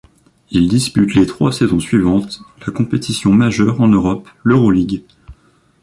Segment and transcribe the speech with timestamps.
[0.49, 5.03] Il dispute les trois saisons suivantes la compétition majeure en Europe, l'Euroligue.